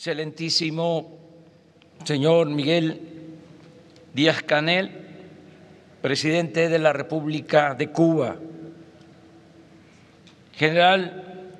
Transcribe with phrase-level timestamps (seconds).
[0.00, 1.12] excelentísimo
[2.04, 3.02] señor Miguel
[4.14, 4.90] Díaz Canel,
[6.00, 8.36] presidente de la República de Cuba,
[10.54, 11.50] general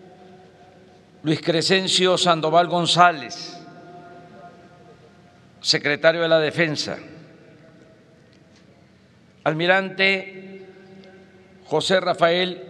[1.23, 3.61] Luis Crescencio Sandoval González,
[5.61, 6.97] secretario de la Defensa,
[9.45, 10.67] almirante
[11.67, 12.65] José Rafael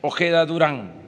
[0.00, 1.01] Ojeda Durán,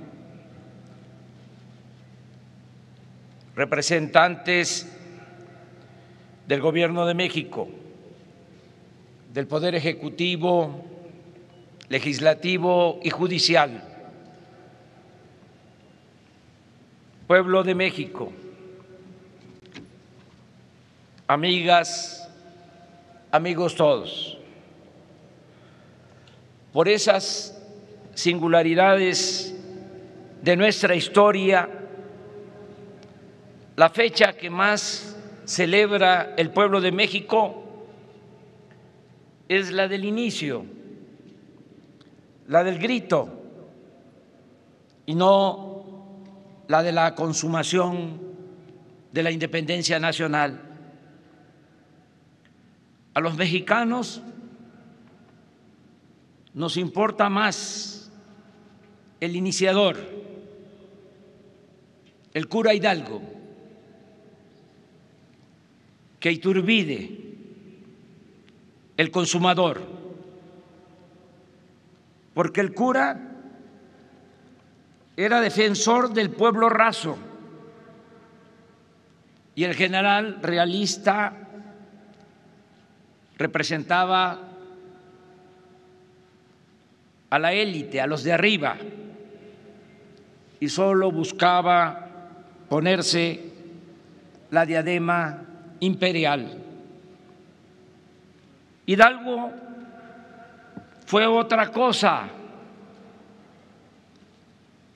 [3.57, 4.89] representantes
[6.47, 7.69] del Gobierno de México,
[9.33, 10.85] del Poder Ejecutivo,
[11.89, 13.83] Legislativo y Judicial,
[17.27, 18.33] pueblo de México,
[21.27, 22.29] amigas,
[23.31, 24.39] amigos todos,
[26.73, 27.57] por esas
[28.15, 29.55] singularidades
[30.43, 31.69] de nuestra historia,
[33.77, 37.65] la fecha que más celebra el pueblo de México
[39.49, 40.65] es la del inicio,
[42.49, 43.43] la del grito,
[45.07, 45.85] y no
[46.69, 48.21] la de la consumación
[49.13, 50.61] de la independencia nacional.
[53.13, 54.23] A los mexicanos
[56.55, 58.11] nos importa más
[59.21, 59.99] el iniciador,
[62.33, 63.34] el cura Hidalgo,
[66.25, 67.11] que Iturbide,
[68.97, 69.83] el consumador,
[72.33, 73.21] porque el cura
[75.19, 77.19] era defensor del pueblo raso.
[79.55, 81.47] Y el general realista
[83.37, 84.49] representaba
[87.29, 88.79] a la élite, a los de arriba,
[90.59, 92.09] y solo buscaba
[92.71, 93.45] ponerse
[94.51, 96.61] la diadema imperial.
[98.87, 99.51] Hidalgo
[101.07, 102.29] fue otra cosa.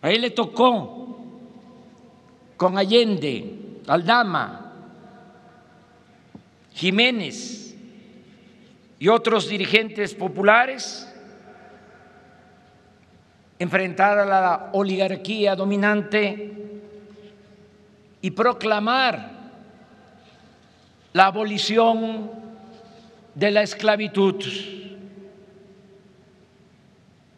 [0.00, 1.18] A él le tocó
[2.56, 4.72] con Allende, Aldama,
[6.72, 7.74] Jiménez
[8.98, 11.08] y otros dirigentes populares
[13.58, 16.52] enfrentar a la oligarquía dominante
[18.20, 19.37] y proclamar
[21.12, 22.30] la abolición
[23.34, 24.44] de la esclavitud.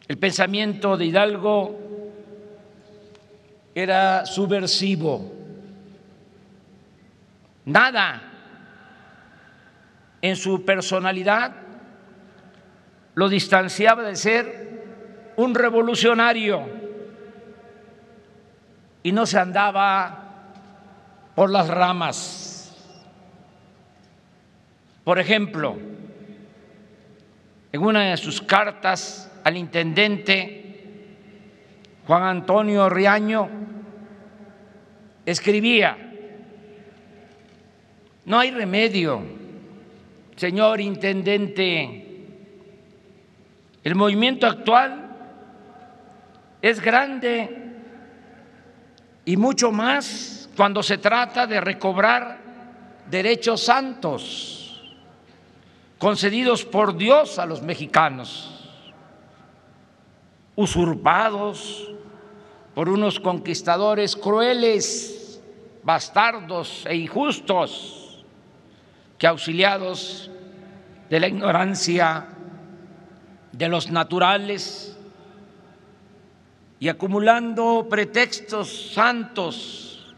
[0.09, 1.79] El pensamiento de Hidalgo
[3.75, 5.33] era subversivo.
[7.65, 8.23] Nada
[10.23, 11.53] en su personalidad
[13.15, 14.71] lo distanciaba de ser
[15.37, 16.67] un revolucionario
[19.03, 20.25] y no se andaba
[21.35, 22.50] por las ramas.
[25.05, 25.77] Por ejemplo,
[27.73, 30.61] en una de sus cartas al intendente
[32.07, 33.49] Juan Antonio Riaño,
[35.25, 35.97] escribía,
[38.25, 39.23] no hay remedio,
[40.37, 42.07] señor intendente,
[43.85, 45.07] el movimiento actual
[46.61, 47.49] es grande
[49.25, 52.39] y mucho más cuando se trata de recobrar
[53.09, 54.60] derechos santos
[56.01, 58.51] concedidos por Dios a los mexicanos,
[60.57, 61.93] usurpados
[62.75, 65.43] por unos conquistadores crueles,
[65.85, 68.25] bastardos e injustos,
[69.19, 70.31] que auxiliados
[71.11, 72.29] de la ignorancia
[73.53, 74.97] de los naturales
[76.79, 80.15] y acumulando pretextos santos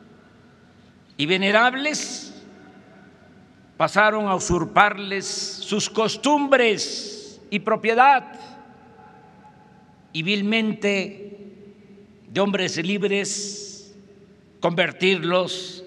[1.17, 2.32] y venerables,
[3.83, 8.39] pasaron a usurparles sus costumbres y propiedad
[10.13, 11.51] y vilmente
[12.29, 13.93] de hombres libres
[14.61, 15.83] convertirlos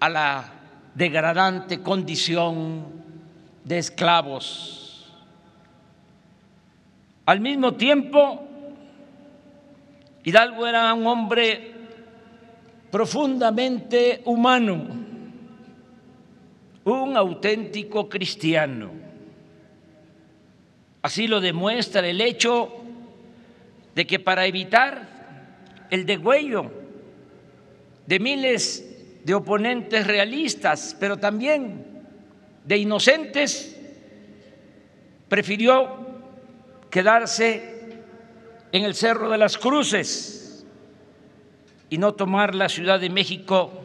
[0.00, 0.52] a la
[0.94, 2.84] degradante condición
[3.64, 5.10] de esclavos.
[7.24, 8.46] Al mismo tiempo,
[10.24, 11.72] Hidalgo era un hombre
[12.90, 15.01] profundamente humano
[16.84, 18.90] un auténtico cristiano.
[21.02, 22.72] Así lo demuestra el hecho
[23.94, 26.70] de que para evitar el degüello
[28.06, 28.88] de miles
[29.24, 31.84] de oponentes realistas, pero también
[32.64, 33.78] de inocentes,
[35.28, 35.88] prefirió
[36.90, 38.00] quedarse
[38.70, 40.64] en el Cerro de las Cruces
[41.90, 43.81] y no tomar la Ciudad de México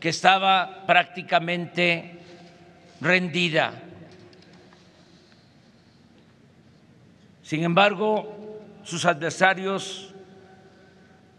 [0.00, 2.20] que estaba prácticamente
[3.00, 3.72] rendida.
[7.42, 10.14] Sin embargo, sus adversarios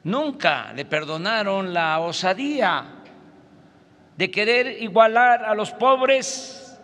[0.04, 2.86] nunca le perdonaron la osadía
[4.16, 6.80] de querer igualar a los pobres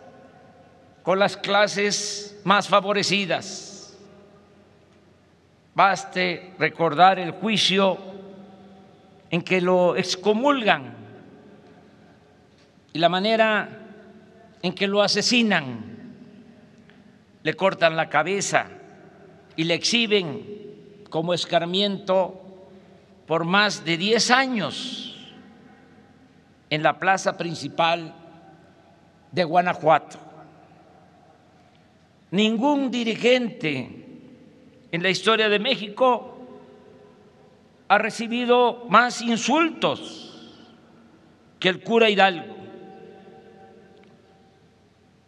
[1.02, 3.96] con las clases más favorecidas.
[5.74, 7.98] Baste recordar el juicio
[9.30, 11.03] en que lo excomulgan
[12.94, 13.68] y la manera
[14.62, 16.14] en que lo asesinan,
[17.42, 18.68] le cortan la cabeza
[19.56, 22.40] y le exhiben como escarmiento
[23.26, 25.34] por más de 10 años
[26.70, 28.14] en la plaza principal
[29.32, 30.18] de Guanajuato.
[32.30, 34.06] Ningún dirigente
[34.92, 36.38] en la historia de México
[37.88, 40.54] ha recibido más insultos
[41.58, 42.53] que el cura Hidalgo.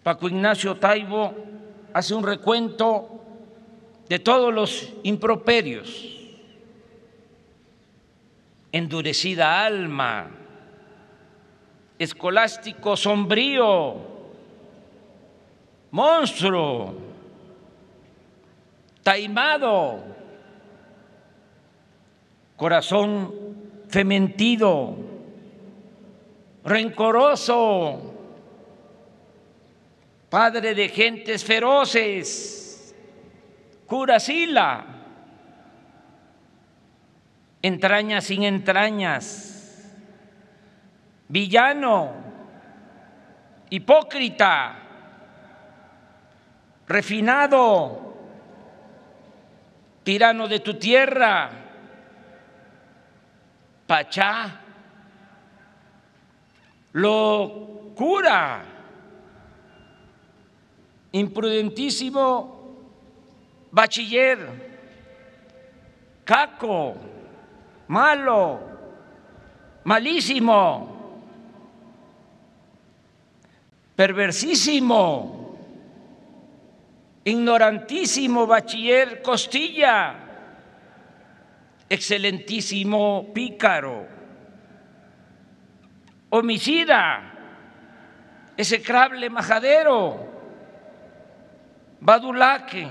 [0.06, 1.34] Paco Ignacio Taibo
[1.92, 3.20] hace un recuento
[4.08, 6.16] de todos los improperios.
[8.70, 10.30] Endurecida alma,
[11.98, 13.96] escolástico sombrío,
[15.90, 16.94] monstruo,
[19.02, 20.04] taimado,
[22.54, 23.34] corazón
[23.88, 24.98] fementido,
[26.62, 28.15] rencoroso,
[30.30, 32.94] padre de gentes feroces,
[33.86, 34.84] curasila,
[37.62, 39.94] entrañas sin entrañas,
[41.28, 42.12] villano,
[43.70, 44.76] hipócrita,
[46.86, 48.14] refinado,
[50.02, 51.62] tirano de tu tierra,
[53.86, 54.50] Pachá,
[56.94, 58.75] locura,
[61.18, 62.56] imprudentísimo
[63.72, 64.38] bachiller,
[66.24, 66.96] caco,
[67.88, 68.60] malo,
[69.84, 70.94] malísimo,
[73.96, 75.56] perversísimo,
[77.24, 80.26] ignorantísimo bachiller Costilla
[81.88, 84.06] excelentísimo pícaro,
[86.30, 87.32] homicida,
[88.56, 90.35] execrable majadero,
[92.00, 92.88] badulaque,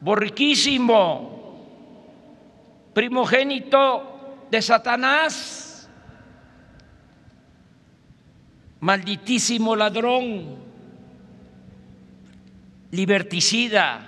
[0.00, 1.38] borriquísimo,
[2.92, 5.88] primogénito de Satanás,
[8.80, 10.58] malditísimo ladrón,
[12.90, 14.06] liberticida,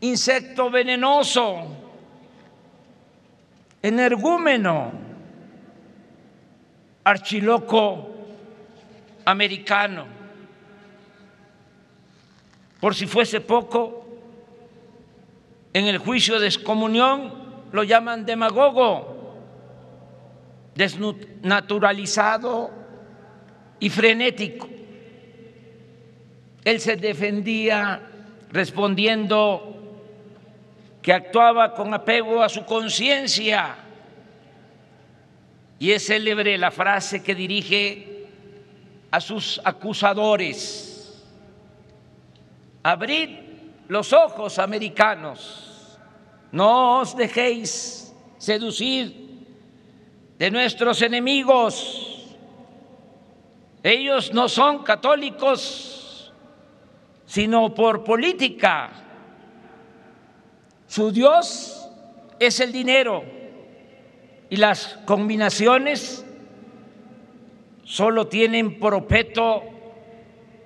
[0.00, 1.66] insecto venenoso,
[3.80, 4.92] energúmeno,
[7.04, 8.10] archiloco
[9.24, 10.21] americano.
[12.82, 14.04] Por si fuese poco,
[15.72, 17.32] en el juicio de excomunión
[17.70, 19.36] lo llaman demagogo,
[20.74, 22.72] desnaturalizado
[23.78, 24.68] y frenético.
[26.64, 28.02] Él se defendía
[28.50, 29.76] respondiendo
[31.02, 33.76] que actuaba con apego a su conciencia.
[35.78, 38.26] Y es célebre la frase que dirige
[39.12, 40.91] a sus acusadores.
[42.82, 43.30] Abrid
[43.88, 45.98] los ojos, americanos,
[46.50, 49.46] no os dejéis seducir
[50.38, 52.18] de nuestros enemigos.
[53.82, 56.32] Ellos no son católicos,
[57.26, 58.90] sino por política
[60.92, 61.88] su Dios
[62.38, 63.24] es el dinero
[64.50, 66.22] y las combinaciones
[67.84, 69.62] solo tienen por objeto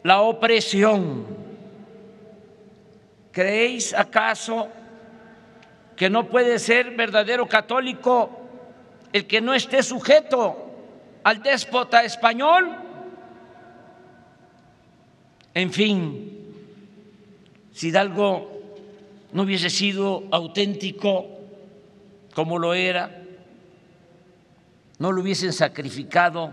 [0.02, 1.45] la opresión.
[3.36, 4.66] ¿Creéis acaso
[5.94, 8.30] que no puede ser verdadero católico
[9.12, 10.56] el que no esté sujeto
[11.22, 12.74] al déspota español?
[15.52, 16.54] En fin,
[17.74, 18.50] si Hidalgo
[19.32, 21.26] no hubiese sido auténtico
[22.34, 23.20] como lo era,
[24.98, 26.52] no lo hubiesen sacrificado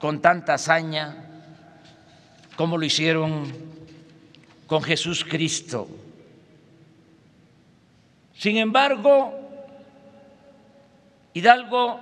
[0.00, 1.16] con tanta hazaña
[2.56, 3.85] como lo hicieron
[4.66, 5.88] con Jesús Cristo.
[8.34, 9.32] Sin embargo,
[11.32, 12.00] Hidalgo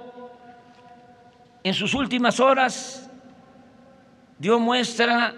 [1.63, 3.11] en sus últimas horas
[4.39, 5.35] dio muestra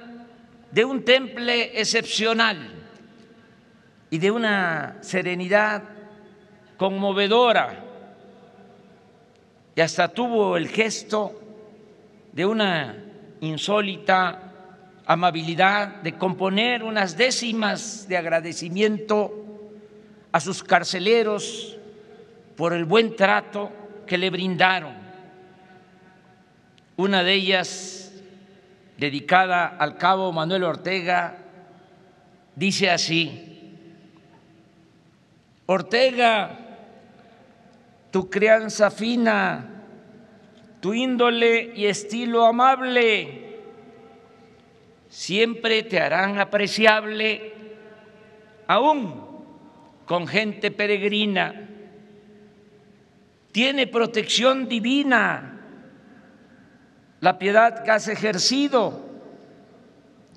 [0.71, 2.75] de un temple excepcional
[4.11, 5.83] y de una serenidad
[6.77, 7.85] conmovedora
[9.75, 11.41] y hasta tuvo el gesto
[12.33, 12.97] de una
[13.41, 14.46] insólita
[15.07, 19.33] amabilidad de componer unas décimas de agradecimiento
[20.33, 21.77] a sus carceleros
[22.57, 23.71] por el buen trato
[24.07, 24.95] que le brindaron.
[26.97, 28.13] Una de ellas,
[28.99, 31.39] dedicada al cabo Manuel Ortega,
[32.57, 33.53] dice así,
[35.67, 36.59] Ortega,
[38.11, 39.83] tu crianza fina,
[40.81, 43.46] tu índole y estilo amable,
[45.17, 47.55] siempre te harán apreciable,
[48.67, 49.15] aún
[50.05, 51.71] con gente peregrina.
[53.51, 55.59] Tiene protección divina
[57.21, 59.07] la piedad que has ejercido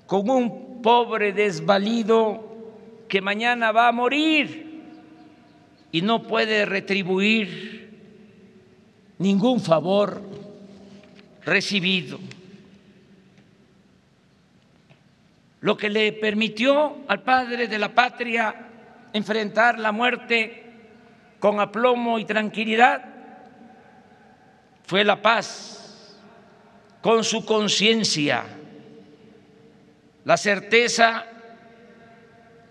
[0.06, 2.42] con un pobre desvalido
[3.06, 4.80] que mañana va a morir
[5.92, 8.00] y no puede retribuir
[9.18, 10.22] ningún favor
[11.44, 12.18] recibido.
[15.60, 18.54] Lo que le permitió al padre de la patria
[19.12, 20.64] enfrentar la muerte
[21.38, 23.04] con aplomo y tranquilidad
[24.84, 26.16] fue la paz
[27.02, 28.44] con su conciencia,
[30.24, 31.24] la certeza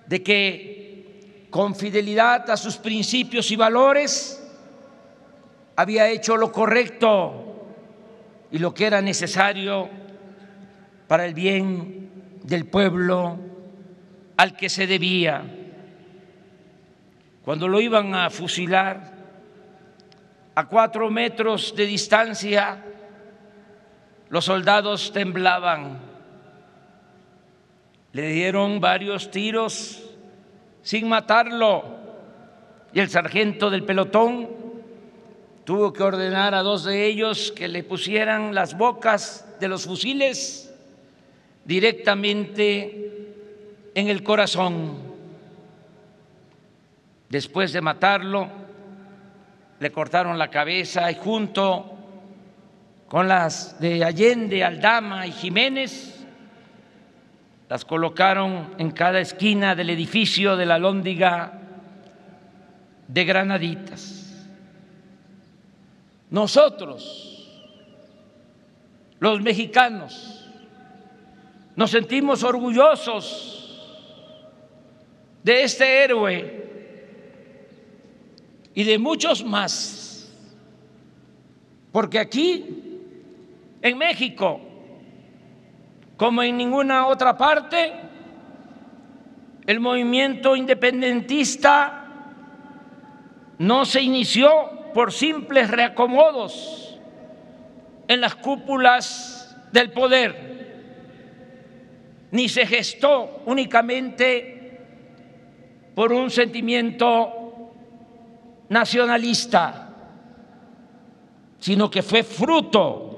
[0.06, 4.44] de que con fidelidad a sus principios y valores
[5.76, 7.68] había hecho lo correcto
[8.52, 9.90] y lo que era necesario
[11.08, 12.09] para el bien
[12.50, 13.38] del pueblo
[14.36, 15.44] al que se debía.
[17.46, 19.14] Cuando lo iban a fusilar
[20.56, 22.84] a cuatro metros de distancia,
[24.30, 26.00] los soldados temblaban.
[28.14, 30.04] Le dieron varios tiros
[30.82, 31.84] sin matarlo
[32.92, 34.50] y el sargento del pelotón
[35.66, 40.69] tuvo que ordenar a dos de ellos que le pusieran las bocas de los fusiles
[41.70, 43.12] directamente
[43.94, 44.98] en el corazón.
[47.30, 48.50] Después de matarlo,
[49.80, 51.96] le cortaron la cabeza y junto
[53.08, 56.26] con las de Allende, Aldama y Jiménez,
[57.70, 61.54] las colocaron en cada esquina del edificio de la Lóndiga
[63.08, 64.48] de Granaditas.
[66.32, 67.62] Nosotros,
[69.20, 70.49] los mexicanos,
[71.80, 73.72] nos sentimos orgullosos
[75.42, 76.70] de este héroe
[78.74, 80.30] y de muchos más,
[81.94, 83.00] porque aquí,
[83.82, 84.60] en México,
[86.18, 87.94] como en ninguna otra parte,
[89.66, 92.08] el movimiento independentista
[93.58, 94.52] no se inició
[94.94, 97.00] por simples reacomodos
[98.10, 100.49] en las cúpulas del poder,
[102.32, 104.60] ni se gestó únicamente
[105.96, 107.72] por un sentimiento
[108.70, 109.90] nacionalista,
[111.60, 113.10] sino que fue fruto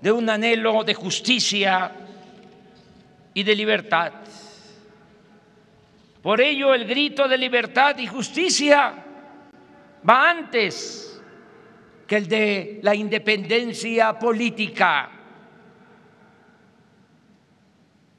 [0.00, 1.92] de un anhelo de justicia
[3.34, 4.12] y de libertad.
[6.22, 9.04] Por ello el grito de libertad y justicia
[10.08, 11.20] va antes
[12.06, 15.17] que el de la independencia política.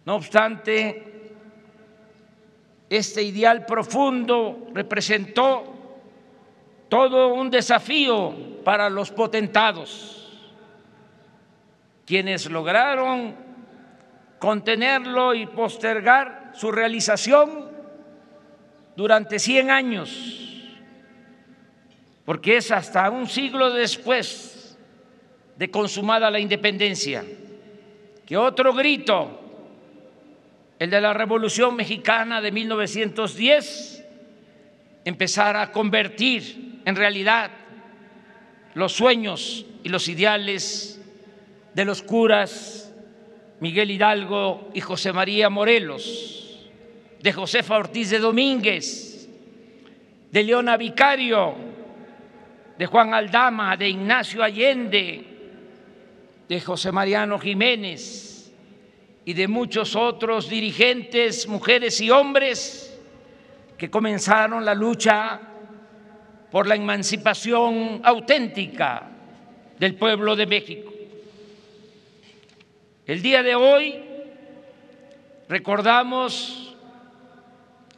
[0.05, 1.31] No obstante,
[2.89, 5.75] este ideal profundo representó
[6.89, 10.41] todo un desafío para los potentados,
[12.05, 13.35] quienes lograron
[14.39, 17.69] contenerlo y postergar su realización
[18.95, 20.39] durante 100 años
[22.29, 24.77] porque es hasta un siglo después
[25.57, 27.25] de consumada la independencia
[28.23, 29.48] que otro grito,
[30.79, 34.05] el de la Revolución Mexicana de 1910,
[35.03, 37.51] empezara a convertir en realidad
[38.75, 41.01] los sueños y los ideales
[41.73, 42.93] de los curas
[43.59, 46.69] Miguel Hidalgo y José María Morelos,
[47.21, 49.29] de Josefa Ortiz de Domínguez,
[50.31, 51.55] de Leona Vicario,
[52.77, 55.25] de Juan Aldama, de Ignacio Allende,
[56.47, 58.28] de José Mariano Jiménez
[59.29, 62.99] y de muchos otros dirigentes, mujeres y hombres
[63.77, 65.39] que comenzaron la lucha
[66.49, 69.07] por la emancipación auténtica
[69.77, 70.91] del pueblo de México.
[73.05, 74.03] El día de hoy
[75.47, 76.75] recordamos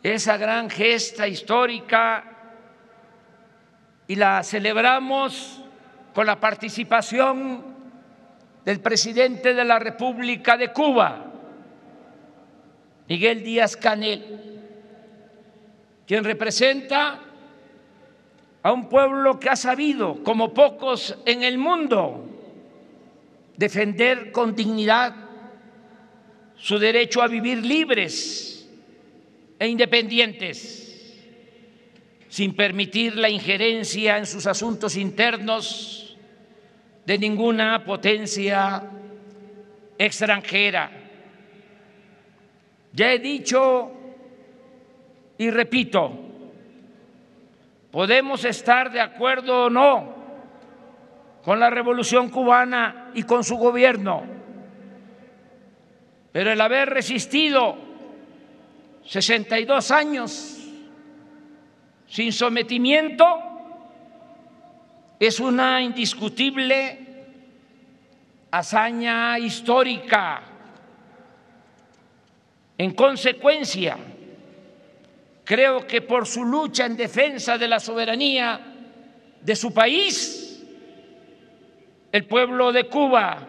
[0.03, 2.25] esa gran gesta histórica
[4.05, 5.61] y la celebramos
[6.13, 7.70] con la participación
[8.65, 11.31] del presidente de la República de Cuba,
[13.07, 14.23] Miguel Díaz Canel,
[16.05, 17.19] quien representa
[18.63, 22.27] a un pueblo que ha sabido, como pocos en el mundo,
[23.57, 25.15] defender con dignidad
[26.55, 28.69] su derecho a vivir libres
[29.57, 31.17] e independientes,
[32.29, 36.10] sin permitir la injerencia en sus asuntos internos
[37.11, 38.81] de ninguna potencia
[39.97, 40.89] extranjera.
[42.93, 43.91] Ya he dicho
[45.37, 46.09] y repito,
[47.91, 50.15] podemos estar de acuerdo o no
[51.43, 54.23] con la revolución cubana y con su gobierno,
[56.31, 57.75] pero el haber resistido
[59.03, 60.65] 62 años
[62.07, 63.50] sin sometimiento
[65.21, 66.97] es una indiscutible
[68.49, 70.41] hazaña histórica.
[72.75, 73.97] En consecuencia,
[75.43, 78.59] creo que por su lucha en defensa de la soberanía
[79.39, 80.65] de su país,
[82.11, 83.47] el pueblo de Cuba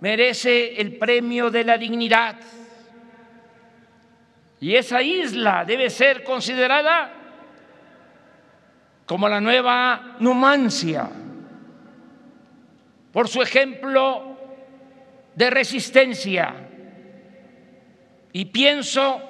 [0.00, 2.36] merece el premio de la dignidad.
[4.58, 7.19] Y esa isla debe ser considerada
[9.10, 11.10] como la nueva Numancia,
[13.12, 14.38] por su ejemplo
[15.34, 16.54] de resistencia.
[18.32, 19.20] Y pienso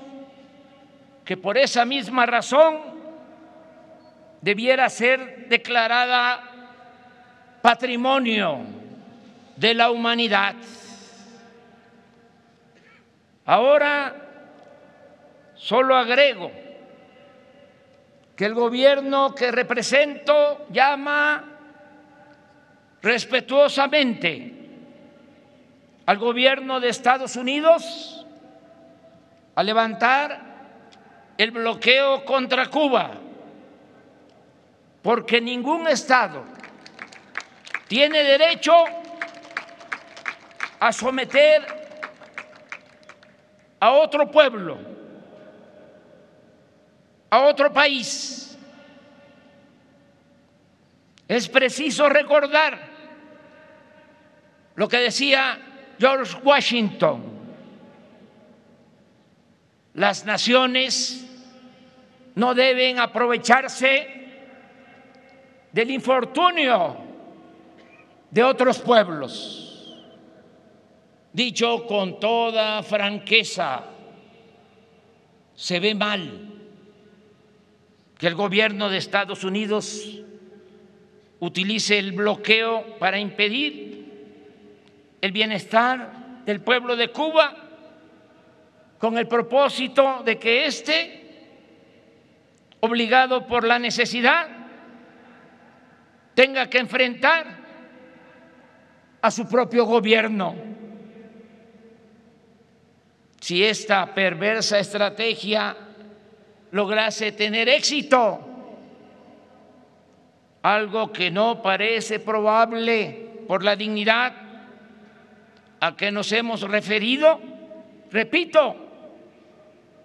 [1.25, 2.77] que por esa misma razón
[4.43, 6.43] debiera ser declarada
[7.63, 8.59] patrimonio
[9.57, 10.57] de la humanidad.
[13.47, 14.15] Ahora
[15.55, 16.53] solo agrego
[18.41, 21.45] que el gobierno que represento llama
[23.03, 24.55] respetuosamente
[26.07, 28.25] al gobierno de Estados Unidos
[29.55, 30.41] a levantar
[31.37, 33.11] el bloqueo contra Cuba,
[35.03, 36.43] porque ningún Estado
[37.89, 38.73] tiene derecho
[40.81, 41.67] a someter
[43.81, 44.79] a otro pueblo,
[47.30, 48.58] a otro país.
[51.28, 52.90] Es preciso recordar
[54.75, 55.58] lo que decía
[55.99, 57.23] George Washington.
[59.95, 61.25] Las naciones
[62.34, 64.08] no deben aprovecharse
[65.73, 66.97] del infortunio
[68.30, 69.97] de otros pueblos.
[71.32, 73.84] Dicho con toda franqueza,
[75.54, 76.60] se ve mal
[78.21, 80.21] que el gobierno de Estados Unidos
[81.39, 84.13] utilice el bloqueo para impedir
[85.23, 87.56] el bienestar del pueblo de Cuba
[88.99, 91.17] con el propósito de que éste
[92.80, 94.49] obligado por la necesidad,
[96.35, 97.47] tenga que enfrentar
[99.23, 100.54] a su propio gobierno.
[103.41, 105.75] Si esta perversa estrategia
[106.73, 108.41] lograse tener éxito,
[110.63, 114.33] algo que no parece probable por la dignidad
[115.80, 117.41] a que nos hemos referido,
[118.11, 118.76] repito,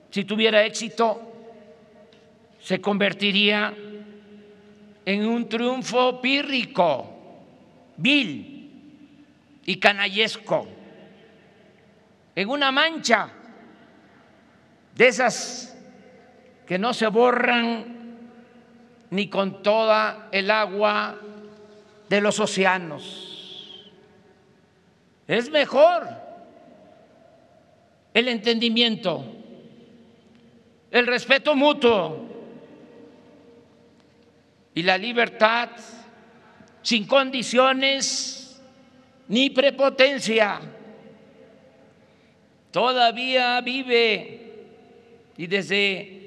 [0.10, 1.21] si tuviera éxito,
[2.60, 3.73] se convertiría
[5.06, 7.06] en un triunfo pírrico,
[7.97, 8.71] vil
[9.65, 10.67] y canallesco,
[12.36, 13.30] en una mancha
[14.95, 15.74] de esas
[16.65, 17.95] que no se borran
[19.12, 21.19] ni con toda el agua
[22.10, 23.91] de los océanos.
[25.28, 26.08] Es mejor
[28.13, 29.25] el entendimiento,
[30.91, 32.25] el respeto mutuo,
[34.75, 35.69] y la libertad
[36.82, 38.62] sin condiciones
[39.30, 40.60] ni prepotencia.
[42.71, 44.65] Todavía vive
[45.38, 46.24] y desde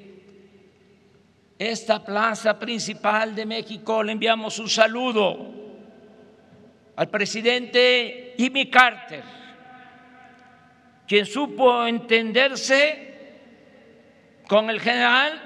[1.58, 5.54] esta plaza principal de México le enviamos un saludo
[6.94, 9.24] al presidente Jimmy Carter,
[11.06, 13.08] quien supo entenderse
[14.46, 15.40] con el general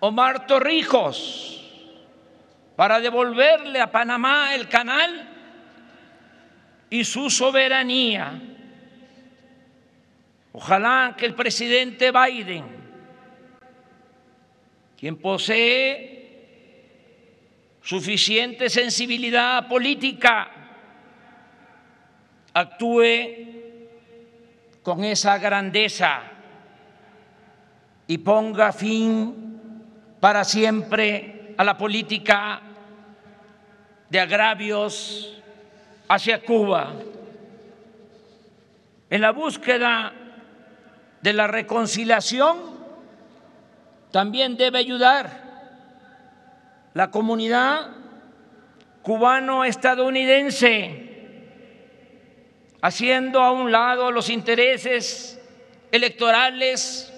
[0.00, 1.52] Omar Torrijos
[2.74, 5.28] para devolverle a Panamá el canal
[6.88, 8.40] y su soberanía.
[10.52, 12.81] Ojalá que el presidente Biden,
[15.02, 16.22] quien posee
[17.82, 20.48] suficiente sensibilidad política,
[22.54, 23.10] actúe
[24.80, 26.22] con esa grandeza
[28.06, 29.58] y ponga fin
[30.20, 32.62] para siempre a la política
[34.08, 35.42] de agravios
[36.06, 36.94] hacia Cuba.
[39.10, 40.12] En la búsqueda
[41.20, 42.71] de la reconciliación
[44.12, 45.42] también debe ayudar
[46.94, 47.88] la comunidad
[49.02, 51.08] cubano-estadounidense,
[52.80, 55.40] haciendo a un lado los intereses
[55.90, 57.12] electorales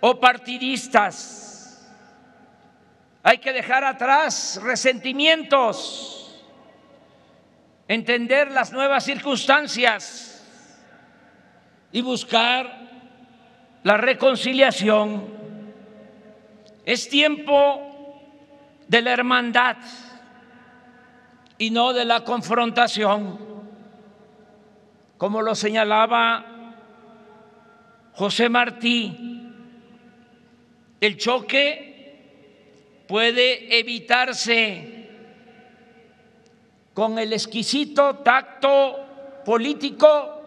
[0.00, 1.40] o partidistas.
[3.22, 6.42] Hay que dejar atrás resentimientos,
[7.86, 10.42] entender las nuevas circunstancias
[11.92, 12.80] y buscar
[13.82, 15.39] la reconciliación.
[16.84, 17.90] Es tiempo
[18.88, 19.76] de la hermandad
[21.58, 23.38] y no de la confrontación,
[25.18, 26.74] como lo señalaba
[28.14, 29.52] José Martí.
[31.00, 35.08] El choque puede evitarse
[36.94, 40.40] con el exquisito tacto político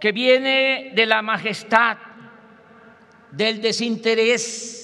[0.00, 1.96] que viene de la majestad,
[3.30, 4.83] del desinterés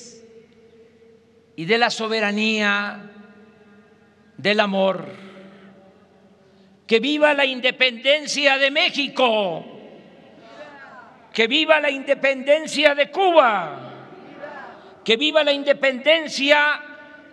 [1.61, 3.03] y de la soberanía,
[4.39, 5.05] del amor.
[6.87, 9.63] Que viva la independencia de México,
[11.31, 13.79] que viva la independencia de Cuba,
[15.05, 16.81] que viva la independencia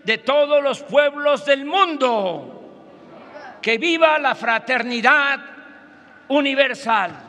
[0.04, 5.40] de todos los pueblos del mundo, que viva la fraternidad
[6.28, 7.27] universal.